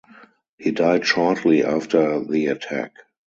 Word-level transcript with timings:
He 0.57 0.71
died 0.71 1.05
shortly 1.05 1.63
after 1.63 2.21
the 2.25 2.47
attack. 2.47 2.91